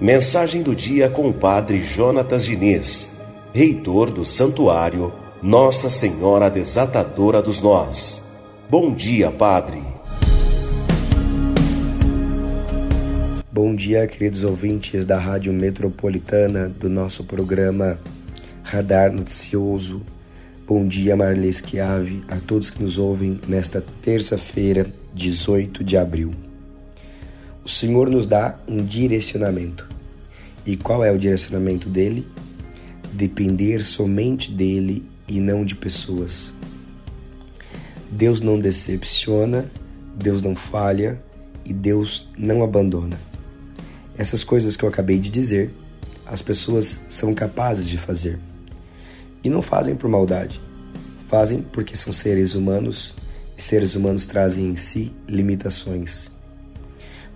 Mensagem 0.00 0.62
do 0.62 0.74
dia 0.74 1.08
com 1.08 1.28
o 1.28 1.32
Padre 1.32 1.80
Jonatas 1.80 2.44
Diniz, 2.44 3.12
reitor 3.54 4.10
do 4.10 4.24
Santuário 4.24 5.12
Nossa 5.40 5.88
Senhora 5.88 6.50
Desatadora 6.50 7.40
dos 7.40 7.60
Nós. 7.60 8.20
Bom 8.68 8.92
dia, 8.92 9.30
Padre. 9.30 9.80
Bom 13.52 13.76
dia, 13.76 14.06
queridos 14.06 14.42
ouvintes 14.42 15.06
da 15.06 15.18
Rádio 15.18 15.52
Metropolitana 15.52 16.68
do 16.68 16.90
nosso 16.90 17.22
programa 17.22 17.98
Radar 18.64 19.12
Noticioso. 19.12 20.02
Bom 20.64 20.86
dia, 20.86 21.16
Marlê 21.16 21.52
Schiave, 21.52 22.22
a 22.28 22.36
todos 22.36 22.70
que 22.70 22.80
nos 22.80 22.96
ouvem 22.96 23.40
nesta 23.48 23.84
terça-feira, 24.00 24.86
18 25.12 25.82
de 25.82 25.96
abril. 25.96 26.32
O 27.64 27.68
Senhor 27.68 28.08
nos 28.08 28.26
dá 28.26 28.56
um 28.68 28.76
direcionamento. 28.76 29.88
E 30.64 30.76
qual 30.76 31.04
é 31.04 31.10
o 31.10 31.18
direcionamento 31.18 31.88
dele? 31.88 32.28
Depender 33.12 33.82
somente 33.82 34.52
dele 34.52 35.04
e 35.26 35.40
não 35.40 35.64
de 35.64 35.74
pessoas. 35.74 36.54
Deus 38.08 38.40
não 38.40 38.56
decepciona, 38.56 39.68
Deus 40.14 40.42
não 40.42 40.54
falha 40.54 41.20
e 41.64 41.72
Deus 41.72 42.30
não 42.38 42.62
abandona. 42.62 43.18
Essas 44.16 44.44
coisas 44.44 44.76
que 44.76 44.84
eu 44.84 44.88
acabei 44.88 45.18
de 45.18 45.28
dizer, 45.28 45.74
as 46.24 46.40
pessoas 46.40 47.00
são 47.08 47.34
capazes 47.34 47.88
de 47.88 47.98
fazer. 47.98 48.38
E 49.42 49.50
não 49.50 49.62
fazem 49.62 49.96
por 49.96 50.08
maldade, 50.08 50.60
fazem 51.28 51.62
porque 51.62 51.96
são 51.96 52.12
seres 52.12 52.54
humanos 52.54 53.14
e 53.56 53.62
seres 53.62 53.94
humanos 53.94 54.26
trazem 54.26 54.68
em 54.68 54.76
si 54.76 55.12
limitações. 55.28 56.30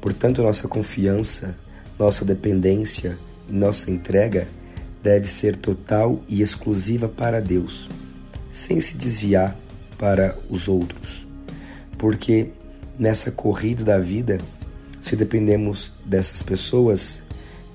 Portanto, 0.00 0.42
nossa 0.42 0.68
confiança, 0.68 1.56
nossa 1.98 2.24
dependência 2.24 3.18
e 3.48 3.52
nossa 3.52 3.90
entrega 3.90 4.46
deve 5.02 5.28
ser 5.28 5.56
total 5.56 6.20
e 6.28 6.42
exclusiva 6.42 7.08
para 7.08 7.40
Deus, 7.40 7.88
sem 8.50 8.80
se 8.80 8.96
desviar 8.96 9.56
para 9.98 10.36
os 10.50 10.68
outros. 10.68 11.26
Porque 11.96 12.50
nessa 12.98 13.30
corrida 13.30 13.84
da 13.84 13.98
vida, 13.98 14.38
se 15.00 15.16
dependemos 15.16 15.92
dessas 16.04 16.42
pessoas 16.42 17.22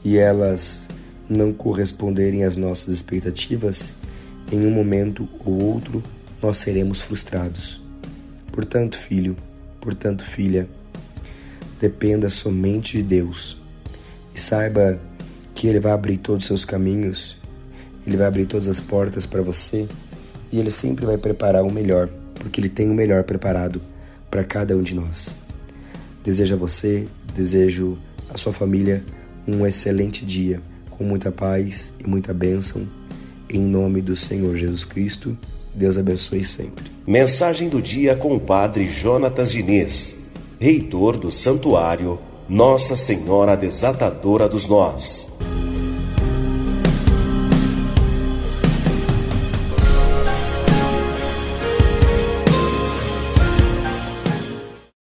e 0.04 0.18
elas 0.18 0.82
não 1.30 1.54
corresponderem 1.54 2.44
às 2.44 2.58
nossas 2.58 2.94
expectativas, 2.94 3.94
em 4.52 4.66
um 4.66 4.72
momento 4.72 5.28
ou 5.46 5.62
outro 5.62 6.02
nós 6.42 6.58
seremos 6.58 7.02
frustrados. 7.02 7.82
Portanto, 8.52 8.98
filho, 8.98 9.36
portanto, 9.80 10.24
filha, 10.24 10.68
Dependa 11.82 12.30
somente 12.30 12.98
de 12.98 13.04
Deus 13.04 13.58
e 14.36 14.40
saiba 14.40 15.02
que 15.56 15.66
Ele 15.66 15.80
vai 15.80 15.92
abrir 15.92 16.18
todos 16.18 16.44
os 16.44 16.48
seus 16.48 16.64
caminhos, 16.64 17.36
Ele 18.06 18.16
vai 18.16 18.28
abrir 18.28 18.46
todas 18.46 18.68
as 18.68 18.80
portas 18.80 19.26
para 19.26 19.42
você 19.42 19.88
e 20.52 20.60
Ele 20.60 20.70
sempre 20.70 21.08
vai 21.08 21.18
preparar 21.18 21.64
o 21.64 21.72
melhor, 21.72 22.08
porque 22.36 22.62
Ele 22.62 22.70
tem 22.70 22.88
o 22.88 22.94
melhor 22.94 23.24
preparado 23.24 23.82
para 24.30 24.44
cada 24.44 24.78
um 24.78 24.84
de 24.84 24.94
nós. 24.94 25.36
Desejo 26.24 26.54
a 26.54 26.58
você, 26.58 27.08
desejo 27.34 27.98
a 28.32 28.38
sua 28.38 28.54
família 28.54 29.04
um 29.48 29.66
excelente 29.66 30.24
dia, 30.24 30.62
com 30.92 31.04
muita 31.04 31.32
paz 31.32 31.92
e 32.00 32.08
muita 32.08 32.32
bênção. 32.32 32.86
Em 33.54 33.60
nome 33.60 34.02
do 34.02 34.16
Senhor 34.16 34.56
Jesus 34.56 34.86
Cristo, 34.86 35.38
Deus 35.76 35.98
abençoe 35.98 36.44
sempre. 36.44 36.86
Mensagem 37.06 37.68
do 37.68 37.82
dia 37.82 38.16
com 38.16 38.36
o 38.36 38.40
Padre 38.40 38.88
Jonatas 38.88 39.52
Diniz 39.52 40.22
reitor 40.62 41.18
do 41.18 41.32
Santuário 41.32 42.20
Nossa 42.48 42.96
Senhora 42.96 43.58
Desatadora 43.58 44.48
dos 44.48 44.68
Nós. 44.68 45.31